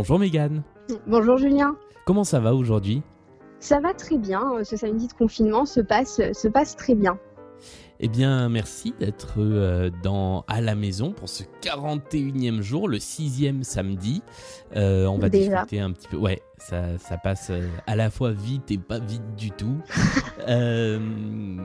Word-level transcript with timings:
Bonjour 0.00 0.18
Mégane. 0.18 0.62
Bonjour 1.06 1.36
Julien. 1.36 1.76
Comment 2.06 2.24
ça 2.24 2.40
va 2.40 2.54
aujourd'hui? 2.54 3.02
Ça 3.58 3.80
va 3.80 3.92
très 3.92 4.16
bien. 4.16 4.64
Ce 4.64 4.74
samedi 4.74 5.08
de 5.08 5.12
confinement 5.12 5.66
se 5.66 5.80
passe, 5.80 6.22
se 6.32 6.48
passe 6.48 6.74
très 6.74 6.94
bien. 6.94 7.18
Eh 8.02 8.08
bien, 8.08 8.48
merci 8.48 8.94
d'être 8.98 9.34
euh, 9.36 9.90
dans 10.02 10.46
à 10.48 10.62
la 10.62 10.74
maison 10.74 11.12
pour 11.12 11.28
ce 11.28 11.42
41e 11.60 12.62
jour, 12.62 12.88
le 12.88 12.98
sixième 12.98 13.62
samedi. 13.62 14.22
Euh, 14.74 15.04
on 15.04 15.18
va 15.18 15.28
discuter 15.28 15.80
un 15.80 15.92
petit 15.92 16.08
peu. 16.08 16.16
Ouais, 16.16 16.40
ça, 16.56 16.96
ça 16.96 17.18
passe 17.18 17.48
euh, 17.50 17.68
à 17.86 17.96
la 17.96 18.08
fois 18.08 18.32
vite 18.32 18.70
et 18.70 18.78
pas 18.78 19.00
vite 19.00 19.36
du 19.36 19.50
tout. 19.50 19.76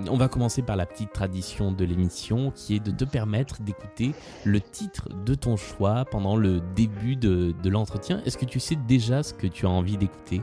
on 0.10 0.18
va 0.18 0.28
commencer 0.28 0.62
par 0.62 0.76
la 0.76 0.86
petite 0.86 1.12
tradition 1.12 1.72
de 1.72 1.86
l'émission 1.86 2.52
qui 2.52 2.76
est 2.76 2.80
de 2.80 2.92
te 2.92 3.05
permettre 3.05 3.62
d'écouter 3.62 4.12
le 4.44 4.62
titre 4.62 5.09
de 5.26 5.36
ton 5.36 5.58
choix 5.58 6.05
pendant 6.05 6.36
le 6.36 6.62
début 6.76 7.16
de, 7.16 7.54
l'entretien. 7.66 8.22
Est-ce 8.26 8.38
que 8.38 8.45
tu 8.45 8.59
sais 8.59 8.78
déjà 8.88 9.23
ce 9.23 9.34
que 9.34 9.48
tu 9.48 9.66
as 9.66 9.70
envie 9.70 9.98
d'écouter? 9.98 10.41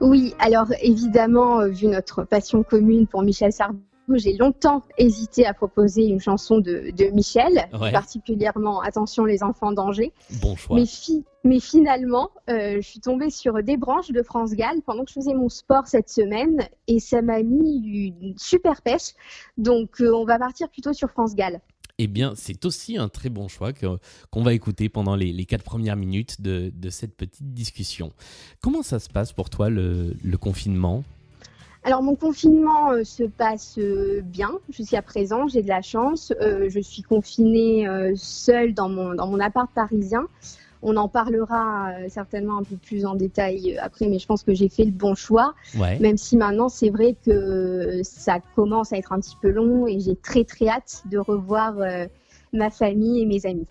Oui, 0.00 0.34
alors 0.38 0.68
évidemment, 0.80 1.66
vu 1.68 1.86
notre 1.86 2.24
passion 2.24 2.62
commune 2.62 3.06
pour 3.06 3.22
Michel 3.22 3.52
Sardou, 3.52 3.80
j'ai 4.16 4.36
longtemps 4.36 4.82
hésité 4.98 5.46
à 5.46 5.54
proposer 5.54 6.06
une 6.06 6.20
chanson 6.20 6.58
de, 6.58 6.92
Michel, 7.12 7.68
particulièrement 7.70 8.80
Attention 8.80 9.24
les 9.24 9.42
enfants 9.42 9.72
danger. 9.72 10.12
Bon 10.40 10.56
choix. 10.56 10.76
Mais, 10.76 10.84
mais 11.44 11.60
finalement, 11.60 12.30
euh, 12.48 12.76
je 12.76 12.86
suis 12.86 13.00
tombée 13.00 13.30
sur 13.30 13.62
des 13.62 13.76
branches 13.76 14.10
de 14.10 14.22
France 14.22 14.52
Gall 14.52 14.82
pendant 14.84 15.04
que 15.04 15.10
je 15.10 15.14
faisais 15.14 15.34
mon 15.34 15.48
sport 15.48 15.86
cette 15.86 16.08
semaine 16.08 16.60
et 16.86 17.00
ça 17.00 17.22
m'a 17.22 17.42
mis 17.42 18.12
une 18.20 18.34
super 18.36 18.82
pêche. 18.82 19.14
Donc 19.58 20.00
euh, 20.00 20.12
on 20.12 20.24
va 20.24 20.38
partir 20.38 20.68
plutôt 20.68 20.92
sur 20.92 21.10
France 21.10 21.34
Gall. 21.34 21.60
Eh 21.98 22.06
bien, 22.06 22.32
c'est 22.34 22.64
aussi 22.64 22.96
un 22.96 23.10
très 23.10 23.28
bon 23.28 23.48
choix 23.48 23.72
qu'on 23.74 24.42
va 24.42 24.54
écouter 24.54 24.88
pendant 24.88 25.16
les, 25.16 25.44
quatre 25.44 25.64
premières 25.64 25.96
minutes 25.96 26.40
de, 26.40 26.72
cette 26.88 27.14
petite 27.14 27.52
discussion. 27.52 28.12
Comment 28.62 28.82
ça 28.82 28.98
se 28.98 29.10
passe 29.10 29.34
pour 29.34 29.50
toi 29.50 29.68
le 29.68 30.36
confinement? 30.38 31.04
Alors 31.82 32.02
mon 32.02 32.14
confinement 32.14 32.92
euh, 32.92 33.04
se 33.04 33.22
passe 33.24 33.78
euh, 33.78 34.20
bien 34.22 34.50
jusqu'à 34.68 35.00
présent, 35.00 35.48
j'ai 35.48 35.62
de 35.62 35.68
la 35.68 35.80
chance. 35.80 36.32
Euh, 36.40 36.68
je 36.68 36.80
suis 36.80 37.02
confinée 37.02 37.86
seule 38.16 38.74
dans 38.74 38.88
mon, 38.88 39.14
dans 39.14 39.26
mon 39.26 39.40
appart 39.40 39.70
parisien. 39.72 40.26
On 40.82 40.96
en 40.96 41.08
parlera 41.08 41.92
certainement 42.08 42.56
un 42.56 42.62
peu 42.62 42.76
plus 42.76 43.04
en 43.04 43.14
détail 43.14 43.76
après, 43.82 44.08
mais 44.08 44.18
je 44.18 44.26
pense 44.26 44.42
que 44.42 44.54
j'ai 44.54 44.70
fait 44.70 44.86
le 44.86 44.92
bon 44.92 45.14
choix. 45.14 45.54
Même 45.74 46.16
si 46.16 46.38
maintenant 46.38 46.70
c'est 46.70 46.88
vrai 46.88 47.16
que 47.22 48.00
ça 48.02 48.38
commence 48.56 48.90
à 48.94 48.96
être 48.96 49.12
un 49.12 49.20
petit 49.20 49.36
peu 49.42 49.50
long 49.50 49.86
et 49.86 50.00
j'ai 50.00 50.16
très 50.16 50.44
très 50.44 50.68
hâte 50.68 51.02
de 51.10 51.18
revoir 51.18 51.74
ma 52.54 52.70
famille 52.70 53.20
et 53.20 53.26
mes 53.26 53.44
amis. 53.44 53.66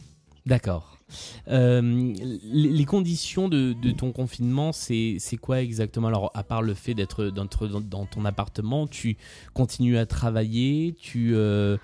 D'accord. 0.46 0.99
Euh, 1.48 2.14
les, 2.44 2.86
conditions 2.86 3.50
de, 3.50 3.74
ton 3.92 4.12
confinement, 4.12 4.72
c'est 4.72 5.20
quoi 5.42 5.62
exactement? 5.62 6.08
Alors, 6.08 6.32
à 6.34 6.44
part 6.44 6.62
le 6.62 6.74
fait 6.74 6.94
d'être 6.94 7.26
dans, 7.26 7.48
dans, 7.82 8.06
ton 8.06 8.26
appartement, 8.26 8.88
tu 8.88 9.18
continues 9.54 9.98
à 9.98 10.06
travailler 10.06 10.96
tu, 11.00 11.32
euh, 11.36 11.78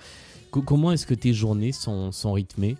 Comment 0.51 0.93
est-ce 0.93 1.05
que 1.05 1.13
tes 1.13 1.33
journées 1.33 1.73
sont, 1.73 2.11
sont 2.11 2.31
rythmées? 2.31 2.77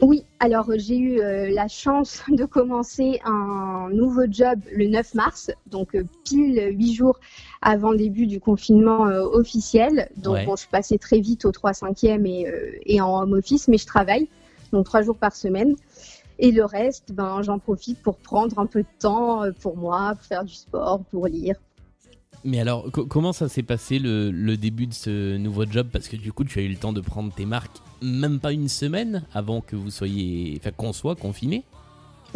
Oui, 0.00 0.24
alors 0.40 0.70
j'ai 0.76 0.96
eu 0.96 1.20
euh, 1.20 1.50
la 1.52 1.68
chance 1.68 2.22
de 2.28 2.44
commencer 2.46 3.20
un 3.24 3.88
nouveau 3.92 4.22
job 4.28 4.58
le 4.72 4.88
9 4.88 5.14
mars, 5.14 5.52
donc 5.66 5.96
pile 6.24 6.70
huit 6.72 6.94
jours 6.94 7.20
avant 7.62 7.92
le 7.92 7.98
début 7.98 8.26
du 8.26 8.40
confinement 8.40 9.02
officiel. 9.02 10.08
Donc 10.16 10.44
bon, 10.46 10.56
je 10.56 10.66
passée 10.66 10.98
très 10.98 11.20
vite 11.20 11.44
au 11.44 11.50
3-5e 11.50 12.26
et, 12.26 12.46
et 12.86 13.00
en 13.00 13.22
home 13.22 13.34
office, 13.34 13.68
mais 13.68 13.78
je 13.78 13.86
travaille 13.86 14.28
donc 14.74 14.84
trois 14.84 15.02
jours 15.02 15.16
par 15.16 15.34
semaine. 15.34 15.74
Et 16.38 16.50
le 16.50 16.64
reste, 16.64 17.12
ben, 17.12 17.42
j'en 17.42 17.58
profite 17.58 18.02
pour 18.02 18.16
prendre 18.16 18.58
un 18.58 18.66
peu 18.66 18.82
de 18.82 18.88
temps 18.98 19.44
euh, 19.44 19.52
pour 19.60 19.76
moi, 19.76 20.14
pour 20.16 20.26
faire 20.26 20.44
du 20.44 20.54
sport, 20.54 21.00
pour 21.10 21.28
lire. 21.28 21.54
Mais 22.44 22.60
alors, 22.60 22.90
comment 22.90 23.32
ça 23.32 23.48
s'est 23.48 23.62
passé 23.62 23.98
le, 23.98 24.56
début 24.56 24.86
de 24.86 24.92
ce 24.92 25.38
nouveau 25.38 25.64
job? 25.64 25.88
Parce 25.90 26.08
que 26.08 26.16
du 26.16 26.30
coup, 26.30 26.44
tu 26.44 26.58
as 26.58 26.62
eu 26.62 26.68
le 26.68 26.76
temps 26.76 26.92
de 26.92 27.00
prendre 27.00 27.32
tes 27.32 27.46
marques 27.46 27.78
même 28.02 28.38
pas 28.38 28.52
une 28.52 28.68
semaine 28.68 29.24
avant 29.32 29.62
que 29.62 29.76
vous 29.76 29.90
soyez, 29.90 30.58
enfin, 30.60 30.70
qu'on 30.72 30.92
soit 30.92 31.14
confiné 31.14 31.64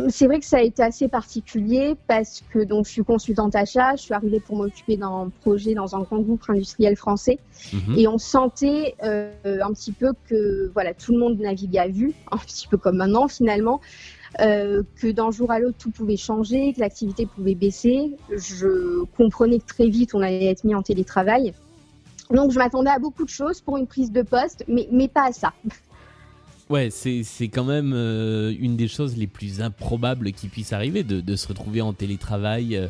c'est 0.08 0.26
vrai 0.26 0.38
que 0.38 0.46
ça 0.46 0.58
a 0.58 0.62
été 0.62 0.82
assez 0.82 1.08
particulier 1.08 1.96
parce 2.06 2.42
que 2.52 2.60
donc 2.60 2.86
je 2.86 2.92
suis 2.92 3.04
consultante 3.04 3.54
achat, 3.56 3.96
je 3.96 4.02
suis 4.02 4.14
arrivée 4.14 4.40
pour 4.40 4.56
m'occuper 4.56 4.96
d'un 4.96 5.30
projet 5.40 5.74
dans 5.74 5.96
un 5.96 6.00
grand 6.00 6.18
groupe 6.18 6.42
industriel 6.48 6.96
français 6.96 7.38
mhm. 7.72 7.98
et 7.98 8.06
on 8.06 8.18
sentait 8.18 8.94
euh, 9.02 9.32
un 9.44 9.72
petit 9.72 9.92
peu 9.92 10.12
que 10.28 10.70
voilà 10.72 10.94
tout 10.94 11.12
le 11.12 11.18
monde 11.18 11.38
naviguait 11.38 11.78
à 11.78 11.88
vue, 11.88 12.14
un 12.30 12.38
petit 12.38 12.68
peu 12.68 12.76
comme 12.76 12.96
maintenant 12.96 13.28
finalement, 13.28 13.80
euh, 14.40 14.82
que 15.00 15.10
d'un 15.10 15.30
jour 15.30 15.50
à 15.50 15.58
l'autre 15.58 15.78
tout 15.78 15.90
pouvait 15.90 16.16
changer, 16.16 16.72
que 16.74 16.80
l'activité 16.80 17.26
pouvait 17.26 17.54
baisser. 17.54 18.16
Je 18.30 19.04
comprenais 19.16 19.58
que 19.58 19.66
très 19.66 19.88
vite 19.88 20.14
on 20.14 20.20
allait 20.20 20.46
être 20.46 20.64
mis 20.64 20.74
en 20.74 20.82
télétravail. 20.82 21.54
Donc 22.30 22.52
je 22.52 22.58
m'attendais 22.58 22.90
à 22.90 22.98
beaucoup 22.98 23.24
de 23.24 23.30
choses 23.30 23.60
pour 23.60 23.78
une 23.78 23.86
prise 23.86 24.12
de 24.12 24.22
poste, 24.22 24.64
mais, 24.68 24.86
mais 24.92 25.08
pas 25.08 25.28
à 25.28 25.32
ça. 25.32 25.52
Ouais, 26.70 26.90
c'est 26.90 27.48
quand 27.48 27.64
même 27.64 27.92
euh, 27.94 28.54
une 28.58 28.76
des 28.76 28.88
choses 28.88 29.16
les 29.16 29.26
plus 29.26 29.62
improbables 29.62 30.32
qui 30.32 30.48
puisse 30.48 30.72
arriver, 30.72 31.02
de, 31.02 31.36
se 31.36 31.48
retrouver 31.48 31.80
en 31.80 31.94
télétravail, 31.94 32.76
euh, 32.76 32.88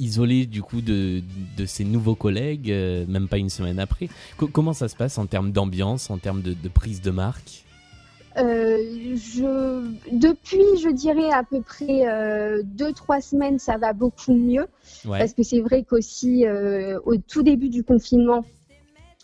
isolé 0.00 0.46
du 0.46 0.60
coup 0.60 0.80
de, 0.80 1.22
de 1.56 1.66
ses 1.66 1.84
nouveaux 1.84 2.16
collègues, 2.16 2.70
euh, 2.72 3.04
même 3.06 3.28
pas 3.28 3.38
une 3.38 3.50
semaine 3.50 3.78
après. 3.78 4.08
comment 4.36 4.72
ça 4.72 4.88
se 4.88 4.96
passe 4.96 5.18
en 5.18 5.26
termes 5.26 5.52
d'ambiance, 5.52 6.10
en 6.10 6.18
termes 6.18 6.42
de, 6.42 6.68
prise 6.68 7.00
de 7.00 7.12
marque? 7.12 7.64
Je, 8.34 9.84
depuis, 10.10 10.64
je 10.82 10.90
dirais 10.90 11.30
à 11.30 11.44
peu 11.44 11.60
près 11.60 12.04
deux 12.64 12.92
trois 12.92 13.20
semaines, 13.20 13.58
ça 13.58 13.76
va 13.76 13.92
beaucoup 13.92 14.34
mieux. 14.34 14.66
Parce 15.06 15.34
que 15.34 15.42
c'est 15.42 15.60
vrai 15.60 15.84
qu'aussi 15.84 16.46
au 17.04 17.16
tout 17.18 17.42
début 17.42 17.68
du 17.68 17.84
confinement, 17.84 18.42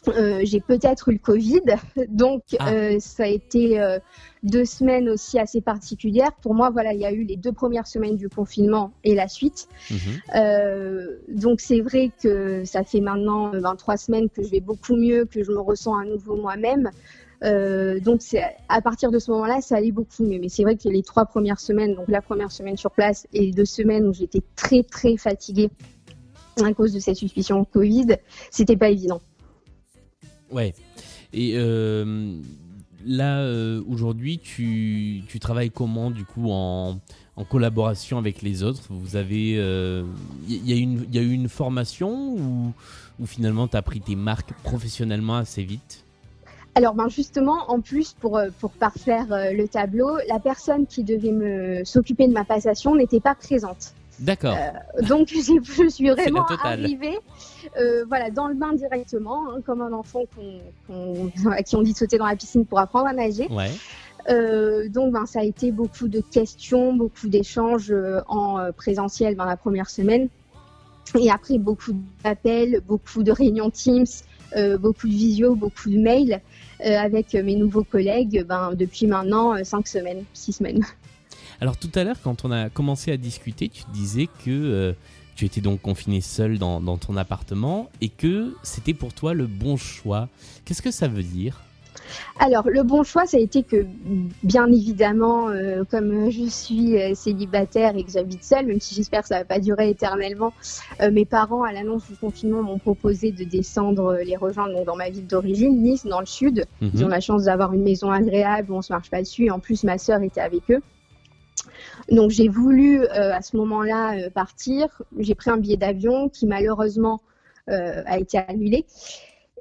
euh, 0.06 0.40
j'ai 0.44 0.60
peut-être 0.60 1.08
eu 1.08 1.12
le 1.12 1.18
Covid, 1.18 1.62
donc 2.08 2.42
ah. 2.58 2.72
euh, 2.72 2.96
ça 3.00 3.24
a 3.24 3.26
été 3.26 3.80
euh, 3.80 3.98
deux 4.42 4.64
semaines 4.64 5.08
aussi 5.08 5.38
assez 5.38 5.60
particulières. 5.60 6.32
Pour 6.40 6.54
moi, 6.54 6.70
voilà, 6.70 6.92
il 6.92 7.00
y 7.00 7.06
a 7.06 7.12
eu 7.12 7.24
les 7.24 7.36
deux 7.36 7.52
premières 7.52 7.86
semaines 7.86 8.16
du 8.16 8.28
confinement 8.28 8.92
et 9.04 9.14
la 9.14 9.28
suite. 9.28 9.68
Mhm. 9.90 9.98
donc 11.28 11.60
c'est 11.60 11.80
vrai 11.80 12.10
que 12.22 12.64
ça 12.64 12.84
fait 12.84 13.00
maintenant 13.00 13.50
23 13.52 13.96
semaines 13.96 14.28
que 14.28 14.42
je 14.42 14.50
vais 14.50 14.60
beaucoup 14.60 14.96
mieux, 14.96 15.24
que 15.24 15.42
je 15.42 15.50
me 15.50 15.60
ressens 15.60 15.96
à 15.96 16.04
nouveau 16.04 16.36
moi-même. 16.36 16.90
donc 18.00 18.22
c'est 18.22 18.42
à 18.68 18.80
partir 18.80 19.10
de 19.10 19.18
ce 19.18 19.30
moment-là, 19.32 19.60
ça 19.60 19.76
allait 19.76 19.92
beaucoup 19.92 20.22
mieux. 20.22 20.38
Mais 20.38 20.48
c'est 20.48 20.62
vrai 20.62 20.76
que 20.76 20.88
les 20.88 21.02
trois 21.02 21.26
premières 21.26 21.60
semaines, 21.60 21.94
donc 21.94 22.08
la 22.08 22.22
première 22.22 22.52
semaine 22.52 22.76
sur 22.76 22.90
place 22.90 23.26
et 23.32 23.46
les 23.46 23.52
deux 23.52 23.64
semaines 23.64 24.06
où 24.06 24.14
j'étais 24.14 24.42
très 24.54 24.82
très 24.82 25.16
fatiguée 25.16 25.70
à 26.64 26.72
cause 26.74 26.92
de 26.92 27.00
cette 27.00 27.16
suspicion 27.16 27.64
Covid, 27.64 28.16
c'était 28.50 28.76
pas 28.76 28.90
évident. 28.90 29.20
Ouais. 30.50 30.74
Et 31.32 31.52
euh, 31.56 32.34
là, 33.04 33.40
euh, 33.40 33.82
aujourd'hui, 33.88 34.38
tu, 34.38 35.22
tu, 35.28 35.38
travailles 35.38 35.70
comment, 35.70 36.10
du 36.10 36.24
coup, 36.24 36.50
en, 36.50 36.98
en 37.36 37.44
collaboration 37.44 38.18
avec 38.18 38.42
les 38.42 38.62
autres? 38.62 38.82
Vous 38.90 39.16
avez. 39.16 39.50
Il 39.50 39.58
euh, 39.58 40.04
y, 40.48 40.72
y 40.72 41.18
a 41.18 41.22
eu 41.22 41.32
une 41.32 41.48
formation 41.48 42.34
ou, 42.34 42.72
ou 43.20 43.26
finalement, 43.26 43.68
tu 43.68 43.76
as 43.76 43.82
pris 43.82 44.00
tes 44.00 44.16
marques 44.16 44.52
professionnellement 44.62 45.36
assez 45.36 45.62
vite? 45.62 46.04
Alors 46.74 46.94
ben 46.94 47.08
justement, 47.08 47.70
en 47.72 47.80
plus, 47.80 48.12
pour, 48.12 48.40
pour 48.60 48.70
parfaire 48.70 49.26
le 49.30 49.66
tableau, 49.66 50.16
la 50.28 50.38
personne 50.38 50.86
qui 50.86 51.02
devait 51.02 51.32
me 51.32 51.82
s'occuper 51.84 52.28
de 52.28 52.32
ma 52.32 52.44
passation 52.44 52.94
n'était 52.94 53.18
pas 53.18 53.34
présente. 53.34 53.94
D'accord. 54.20 54.56
Euh, 54.56 55.02
donc 55.02 55.28
je 55.34 55.88
suis 55.88 56.08
vraiment 56.08 56.46
arrivée 56.62 57.18
euh, 57.76 58.04
voilà, 58.08 58.30
dans 58.30 58.48
le 58.48 58.54
bain 58.54 58.72
directement, 58.72 59.50
hein, 59.50 59.60
comme 59.64 59.80
un 59.82 59.92
enfant 59.92 60.24
à 61.50 61.62
qui 61.62 61.76
on 61.76 61.82
dit 61.82 61.92
de 61.92 61.98
sauter 61.98 62.18
dans 62.18 62.26
la 62.26 62.36
piscine 62.36 62.64
pour 62.64 62.78
apprendre 62.78 63.06
à 63.06 63.12
nager. 63.12 63.48
Euh, 64.28 64.88
donc 64.88 65.12
ben, 65.12 65.24
ça 65.26 65.40
a 65.40 65.44
été 65.44 65.70
beaucoup 65.70 66.08
de 66.08 66.20
questions, 66.20 66.92
beaucoup 66.92 67.28
d'échanges 67.28 67.94
en 68.26 68.72
présentiel 68.76 69.36
dans 69.36 69.44
la 69.44 69.56
première 69.56 69.88
semaine. 69.88 70.28
Et 71.18 71.30
après, 71.30 71.56
beaucoup 71.56 71.92
d'appels, 72.22 72.82
beaucoup 72.86 73.22
de 73.22 73.32
réunions 73.32 73.70
Teams, 73.70 74.06
beaucoup 74.78 75.06
de 75.06 75.12
visio, 75.12 75.54
beaucoup 75.54 75.88
de 75.88 75.98
mails 75.98 76.40
avec 76.80 77.32
mes 77.34 77.56
nouveaux 77.56 77.84
collègues 77.84 78.44
ben, 78.46 78.74
depuis 78.74 79.06
maintenant 79.06 79.54
cinq 79.64 79.86
semaines, 79.86 80.24
six 80.34 80.52
semaines. 80.52 80.84
Alors 81.60 81.76
tout 81.76 81.90
à 81.94 82.04
l'heure, 82.04 82.16
quand 82.22 82.44
on 82.44 82.52
a 82.52 82.68
commencé 82.68 83.10
à 83.10 83.16
discuter, 83.16 83.68
tu 83.68 83.82
disais 83.92 84.26
que 84.26 84.50
euh, 84.50 84.92
tu 85.34 85.44
étais 85.44 85.60
donc 85.60 85.80
confiné 85.80 86.20
seul 86.20 86.58
dans, 86.58 86.80
ton 86.98 87.16
appartement 87.16 87.90
et 88.00 88.08
que 88.08 88.54
c'était 88.62 88.94
pour 88.94 89.12
toi 89.12 89.34
le 89.34 89.46
bon 89.46 89.76
choix. 89.76 90.28
Qu'est-ce 90.64 90.82
que 90.82 90.92
ça 90.92 91.08
veut 91.08 91.22
dire? 91.22 91.60
Alors, 92.38 92.68
le 92.68 92.84
bon 92.84 93.02
choix, 93.02 93.26
ça 93.26 93.36
a 93.36 93.40
été 93.40 93.64
que, 93.64 93.84
bien 94.42 94.66
évidemment, 94.68 95.48
euh, 95.48 95.82
comme 95.90 96.30
je 96.30 96.44
suis 96.44 96.96
euh, 96.96 97.14
célibataire 97.14 97.96
et 97.96 98.04
que 98.04 98.10
j'habite 98.10 98.44
seule, 98.44 98.66
même 98.66 98.80
si 98.80 98.94
j'espère 98.94 99.22
que 99.22 99.28
ça 99.28 99.34
ne 99.34 99.40
va 99.40 99.44
pas 99.44 99.58
durer 99.58 99.90
éternellement, 99.90 100.54
mes 101.10 101.24
parents, 101.24 101.64
à 101.64 101.72
l'annonce 101.72 102.06
du 102.06 102.16
confinement, 102.16 102.62
m'ont 102.62 102.78
proposé 102.78 103.32
de 103.32 103.44
descendre 103.44 104.16
les 104.24 104.36
rejoindre 104.36 104.84
dans 104.84 104.96
ma 104.96 105.10
ville 105.10 105.26
d'origine, 105.26 105.82
Nice, 105.82 106.06
dans 106.06 106.20
le 106.20 106.26
sud. 106.26 106.66
Ils 106.80 107.00
mhm. 107.00 107.04
ont 107.04 107.08
la 107.08 107.20
chance 107.20 107.44
d'avoir 107.44 107.72
une 107.72 107.82
maison 107.82 108.10
agréable, 108.10 108.72
on 108.72 108.78
ne 108.78 108.82
se 108.82 108.92
marche 108.92 109.10
pas 109.10 109.20
dessus, 109.20 109.46
et 109.46 109.50
en 109.50 109.58
plus, 109.58 109.82
ma 109.82 109.98
sœur 109.98 110.22
était 110.22 110.40
avec 110.40 110.62
eux. 110.70 110.80
Donc 112.10 112.30
j'ai 112.30 112.48
voulu 112.48 113.06
à 113.06 113.42
ce 113.42 113.56
moment-là 113.56 114.30
partir. 114.30 115.02
J'ai 115.18 115.34
pris 115.34 115.50
un 115.50 115.56
billet 115.56 115.76
d'avion 115.76 116.28
qui 116.28 116.46
malheureusement 116.46 117.20
a 117.66 118.18
été 118.18 118.38
annulé. 118.38 118.86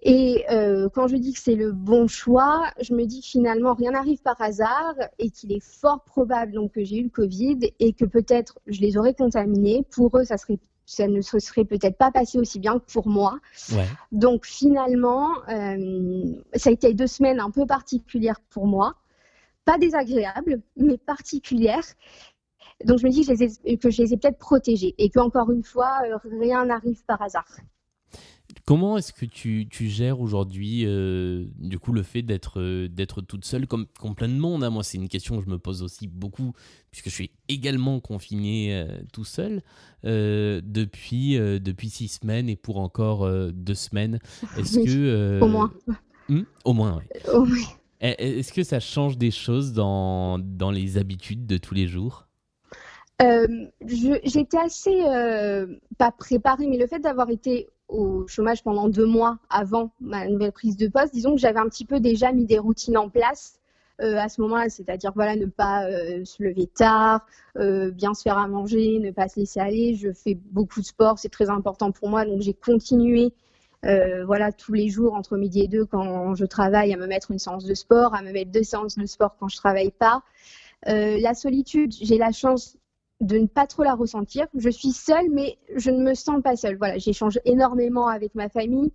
Et 0.04 0.46
quand 0.94 1.08
je 1.08 1.18
dis 1.18 1.34
que 1.34 1.40
c'est 1.40 1.56
le 1.56 1.72
bon 1.72 2.08
choix, 2.08 2.66
je 2.82 2.94
me 2.94 3.06
dis 3.06 3.22
que 3.22 3.28
finalement 3.28 3.74
rien 3.74 3.92
n'arrive 3.92 4.22
par 4.22 4.40
hasard 4.42 4.96
et 5.20 5.30
qu'il 5.30 5.52
est 5.52 5.64
fort 5.64 6.04
probable 6.04 6.54
donc 6.54 6.74
que 6.74 6.84
j'ai 6.84 6.98
eu 6.98 7.04
le 7.04 7.10
Covid 7.10 7.60
et 7.80 7.94
que 7.94 8.06
peut-être 8.06 8.60
je 8.68 8.82
les 8.82 8.98
aurais 8.98 9.14
contaminés. 9.14 9.84
Pour 9.92 10.18
eux, 10.18 10.24
ça 10.24 10.38
serait 10.38 10.60
ça 10.88 11.08
ne 11.08 11.22
se 11.22 11.38
serait 11.38 11.66
peut-être 11.66 11.98
pas 11.98 12.12
passé 12.12 12.40
aussi 12.40 12.60
bien 12.60 12.80
que 12.80 12.86
pour 12.92 13.08
moi. 13.08 13.40
Donc 14.14 14.46
finalement, 14.46 15.30
euh, 15.50 16.24
ça 16.56 16.70
a 16.70 16.74
été 16.74 16.94
deux 16.94 17.08
semaines 17.08 17.42
un 17.42 17.52
peu 17.52 17.66
particulières 17.68 18.40
pour 18.50 18.66
moi. 18.66 18.96
Pas 19.68 19.78
désagréables, 19.78 20.62
mais 20.78 20.98
particulières. 20.98 21.86
Donc 22.86 23.00
je 23.00 23.06
me 23.06 23.12
dis 23.12 23.26
que 23.26 23.36
je 23.36 23.44
les 23.44 23.60
ai, 23.66 23.78
que 23.78 23.90
je 23.90 24.02
les 24.02 24.14
ai 24.14 24.18
peut-être 24.18 24.40
protégées 24.40 24.96
et 24.98 25.10
qu'encore 25.10 25.52
une 25.52 25.64
fois, 25.64 26.00
euh, 26.06 26.18
rien 26.40 26.66
n'arrive 26.66 27.04
par 27.06 27.22
hasard. 27.22 27.48
Comment 28.66 28.98
est-ce 28.98 29.14
que 29.14 29.26
tu, 29.26 29.68
tu 29.70 29.88
gères 29.88 30.20
aujourd'hui 30.20 30.84
euh, 30.86 31.46
du 31.58 31.80
coup 31.80 31.94
le 31.94 32.04
fait 32.04 32.22
d'être 32.22 32.60
euh, 32.60 32.88
d'être 32.88 33.22
toute 33.22 33.46
seule 33.46 33.68
comme, 33.68 33.88
comme, 34.00 34.16
plein 34.16 34.30
de 34.30 34.38
monde 34.38 34.64
hein? 34.64 34.70
Moi, 34.70 34.84
c'est 34.84 34.98
une 34.98 35.10
question 35.10 35.38
que 35.38 35.46
je 35.46 35.50
me 35.50 35.58
pose 35.58 35.84
aussi 35.84 36.08
beaucoup 36.08 36.54
puisque 36.92 37.10
je 37.10 37.14
suis 37.14 37.32
également 37.50 38.00
confiné 38.00 38.74
euh, 38.74 38.88
tout 39.12 39.26
seul 39.26 39.62
depuis 40.04 41.38
depuis 41.38 41.90
six 41.90 42.08
semaines 42.08 42.48
et 42.50 42.56
pour 42.56 42.78
encore 42.78 43.30
deux 43.52 43.76
semaines. 43.76 44.20
Est-ce 44.58 44.80
que 44.80 45.42
au 45.42 45.48
moins 45.48 45.74
hmm? 46.30 46.44
au 46.66 46.74
moins, 46.74 47.02
oui. 47.34 47.64
Est-ce 48.00 48.54
que 48.54 48.64
ça 48.64 48.80
change 48.80 49.18
des 49.18 49.32
choses 49.32 49.74
dans, 49.74 50.38
dans 50.40 50.72
les 50.72 50.98
habitudes 50.98 51.46
de 51.46 51.58
tous 51.58 51.74
les 51.74 51.88
jours? 51.88 52.28
J'étais 53.20 54.58
assez 54.58 55.02
pas 55.98 56.12
préparée, 56.12 56.68
mais 56.68 56.78
le 56.78 56.88
fait 56.88 57.00
d'avoir 57.00 57.30
été 57.30 57.68
au 57.88 58.28
chômage 58.28 58.64
pendant 58.64 58.90
deux 58.90 59.06
mois 59.06 59.38
avant 59.50 59.92
ma 60.00 60.28
nouvelle 60.28 60.52
prise 60.52 60.78
de 60.78 60.88
poste, 60.88 61.14
disons 61.14 61.36
que 61.36 61.42
j'avais 61.42 61.60
un 61.60 61.70
petit 61.70 61.86
peu 61.86 62.00
déjà 62.00 62.32
mis 62.32 62.46
des 62.46 62.60
routines 62.60 62.98
en 62.98 63.10
place 63.10 63.60
euh, 64.02 64.18
à 64.18 64.30
ce 64.30 64.42
moment-là, 64.42 64.70
c'est-à-dire 64.70 65.12
voilà 65.16 65.36
ne 65.36 65.46
pas 65.46 65.86
euh, 65.86 66.24
se 66.24 66.44
lever 66.44 66.68
tard, 66.68 67.26
euh, 67.58 67.90
bien 67.92 68.14
se 68.14 68.22
faire 68.22 68.38
à 68.38 68.48
manger, 68.48 69.00
ne 69.00 69.12
pas 69.12 69.28
se 69.28 69.40
laisser 69.40 69.60
aller. 69.60 69.96
Je 69.96 70.12
fais 70.12 70.38
beaucoup 70.52 70.82
de 70.82 70.86
sport, 70.86 71.18
c'est 71.18 71.30
très 71.30 71.50
important 71.50 71.92
pour 71.92 72.10
moi, 72.10 72.26
donc 72.26 72.42
j'ai 72.42 72.54
continué 72.54 73.34
voilà 74.26 74.52
tous 74.52 74.74
les 74.74 74.90
jours 74.90 75.14
entre 75.14 75.38
midi 75.38 75.62
et 75.62 75.68
deux 75.68 75.86
quand 75.86 76.36
je 76.36 76.46
travaille 76.46 76.94
à 76.94 76.98
me 76.98 77.08
mettre 77.08 77.32
une 77.32 77.40
séance 77.40 77.66
de 77.66 77.74
sport, 77.74 78.14
à 78.14 78.22
me 78.22 78.32
mettre 78.32 78.52
deux 78.52 78.64
séances 78.64 78.98
de 78.98 79.06
sport 79.06 79.36
quand 79.40 79.48
je 79.48 79.56
travaille 79.58 79.92
pas. 79.92 80.24
la 80.86 81.34
solitude, 81.34 81.94
j'ai 82.02 82.18
la 82.18 82.32
chance 82.32 82.78
de 83.22 83.38
ne 83.38 83.48
pas 83.48 83.68
trop 83.68 83.84
la 83.84 83.96
ressentir. 83.96 84.48
Je 84.56 84.70
suis 84.70 84.92
seule, 84.92 85.30
mais 85.32 85.58
je 85.76 85.92
ne 85.92 86.04
me 86.04 86.14
sens 86.14 86.42
pas 86.42 86.56
seule. 86.56 86.78
Voilà, 86.78 86.98
j'échange 86.98 87.40
énormément 87.46 88.08
avec 88.08 88.36
ma 88.36 88.50
famille, 88.50 88.92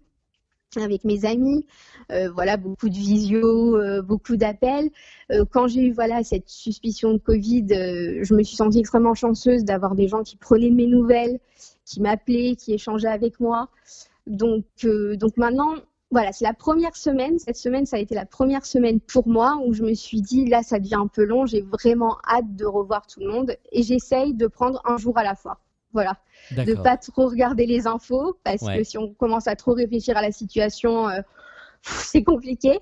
avec 0.77 1.05
mes 1.05 1.25
amis, 1.25 1.67
euh, 2.11 2.31
voilà, 2.31 2.57
beaucoup 2.57 2.89
de 2.89 2.95
visio, 2.95 3.77
euh, 3.77 4.01
beaucoup 4.01 4.37
d'appels. 4.37 4.91
Euh, 5.31 5.45
quand 5.51 5.67
j'ai 5.67 5.83
eu 5.83 5.93
voilà 5.93 6.23
cette 6.23 6.49
suspicion 6.49 7.13
de 7.13 7.19
Covid, 7.19 7.67
je 7.69 8.35
me 8.35 8.43
suis 8.43 8.57
sentie 8.57 8.79
extrêmement 8.79 9.15
chanceuse 9.15 9.65
d'avoir 9.65 9.95
des 9.95 10.09
gens 10.09 10.23
qui 10.23 10.37
prenaient 10.37 10.71
mes 10.71 10.87
nouvelles, 10.87 11.41
qui 11.85 12.01
m'appelaient, 12.01 12.57
qui 12.57 12.73
échangeaient 12.73 13.09
avec 13.09 13.41
moi. 13.41 13.69
Donc, 14.27 14.65
donc 14.85 15.37
maintenant, 15.37 15.75
voilà, 16.13 16.31
c'est 16.33 16.45
la 16.45 16.53
première 16.53 16.95
semaine. 16.95 17.39
Cette 17.39 17.57
semaine, 17.57 17.87
ça 17.87 17.97
a 17.97 17.99
été 17.99 18.15
la 18.15 18.27
première 18.27 18.67
semaine 18.67 19.01
pour 19.01 19.27
moi 19.27 19.59
où 19.65 19.73
je 19.73 19.83
me 19.83 19.95
suis 19.95 20.21
dit, 20.21 20.45
là, 20.45 20.63
ça 20.63 20.79
devient 20.79 20.97
un 20.97 21.07
peu 21.07 21.25
long. 21.25 21.47
J'ai 21.47 21.63
vraiment 21.63 22.19
hâte 22.29 22.55
de 22.55 22.67
revoir 22.67 23.07
tout 23.07 23.21
le 23.21 23.29
monde 23.29 23.57
et 23.73 23.83
j'essaye 23.83 24.35
de 24.35 24.47
prendre 24.47 24.83
un 24.85 24.99
jour 24.99 25.17
à 25.17 25.25
la 25.25 25.35
fois. 25.35 25.59
Voilà, 25.95 26.17
de 26.53 26.75
pas 26.75 26.97
trop 26.97 27.29
regarder 27.29 27.67
les 27.67 27.87
infos 27.87 28.39
parce 28.45 28.63
que 28.67 28.83
si 28.83 28.97
on 28.97 29.13
commence 29.13 29.47
à 29.47 29.57
trop 29.57 29.75
réfléchir 29.75 30.17
à 30.17 30.23
la 30.23 30.33
situation, 30.33 31.09
euh, 31.09 31.21
c'est 31.83 32.25
compliqué. 32.25 32.81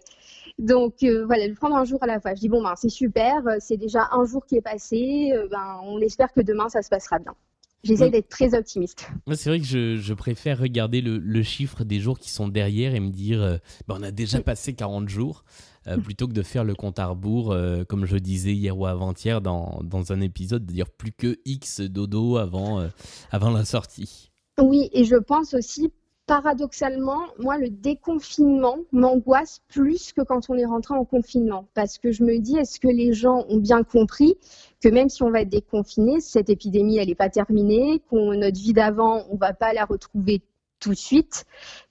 Donc 0.58 1.02
euh, 1.02 1.24
voilà, 1.24 1.48
de 1.48 1.54
prendre 1.54 1.74
un 1.76 1.84
jour 1.84 2.00
à 2.02 2.06
la 2.06 2.20
fois. 2.20 2.34
Je 2.34 2.40
dis 2.40 2.48
bon 2.48 2.62
ben 2.62 2.74
c'est 2.76 2.88
super, 2.88 3.44
euh, 3.48 3.56
c'est 3.58 3.76
déjà 3.76 4.08
un 4.12 4.24
jour 4.26 4.46
qui 4.46 4.56
est 4.56 4.60
passé. 4.60 5.32
ben 5.50 5.80
on 5.82 6.00
espère 6.00 6.32
que 6.32 6.40
demain 6.40 6.68
ça 6.68 6.82
se 6.82 6.88
passera 6.88 7.18
bien. 7.18 7.34
J'essaie 7.82 8.10
d'être 8.10 8.28
très 8.28 8.54
optimiste. 8.54 9.08
C'est 9.32 9.48
vrai 9.48 9.58
que 9.58 9.64
je, 9.64 10.12
préfère 10.12 10.58
regarder 10.58 11.00
le, 11.00 11.42
chiffre 11.42 11.84
des 11.84 11.98
jours 11.98 12.18
qui 12.18 12.30
sont 12.30 12.48
derrière 12.48 12.94
et 12.94 13.00
me 13.00 13.10
dire 13.10 13.40
euh, 13.40 13.56
bah, 13.88 13.96
on 13.98 14.02
a 14.02 14.10
déjà 14.10 14.40
passé 14.42 14.74
40 14.74 15.08
jours 15.08 15.44
euh, 15.86 15.96
plutôt 15.96 16.28
que 16.28 16.34
de 16.34 16.42
faire 16.42 16.64
le 16.64 16.74
compte 16.74 16.98
à 16.98 17.06
rebours, 17.06 17.52
euh, 17.52 17.84
comme 17.84 18.04
je 18.04 18.18
disais 18.18 18.52
hier 18.52 18.78
ou 18.78 18.84
avant-hier 18.84 19.40
dans, 19.40 19.80
dans, 19.82 20.12
un 20.12 20.20
épisode, 20.20 20.66
de 20.66 20.72
dire 20.72 20.90
plus 20.90 21.12
que 21.12 21.38
X 21.46 21.80
dodo 21.80 22.36
avant, 22.36 22.86
avant 23.30 23.50
la 23.50 23.64
sortie. 23.64 24.30
Oui, 24.60 24.90
et 24.92 25.04
je 25.04 25.16
pense 25.16 25.54
aussi 25.54 25.90
paradoxalement, 26.30 27.22
moi, 27.40 27.58
le 27.58 27.70
déconfinement 27.70 28.76
m'angoisse 28.92 29.62
plus 29.66 30.12
que 30.12 30.22
quand 30.22 30.48
on 30.48 30.54
est 30.54 30.64
rentré 30.64 30.94
en 30.94 31.04
confinement. 31.04 31.66
Parce 31.74 31.98
que 31.98 32.12
je 32.12 32.22
me 32.22 32.38
dis, 32.38 32.56
est-ce 32.56 32.78
que 32.78 32.86
les 32.86 33.12
gens 33.12 33.44
ont 33.48 33.56
bien 33.56 33.82
compris 33.82 34.36
que 34.80 34.88
même 34.88 35.08
si 35.08 35.24
on 35.24 35.32
va 35.32 35.40
être 35.40 35.48
déconfiné, 35.48 36.20
cette 36.20 36.48
épidémie, 36.48 36.98
elle 36.98 37.08
n'est 37.08 37.16
pas 37.16 37.30
terminée, 37.30 38.00
qu'on 38.08 38.32
notre 38.34 38.60
vie 38.60 38.72
d'avant, 38.72 39.24
on 39.28 39.34
ne 39.34 39.40
va 39.40 39.54
pas 39.54 39.72
la 39.72 39.84
retrouver 39.84 40.40
tout 40.78 40.90
de 40.90 40.94
suite, 40.94 41.46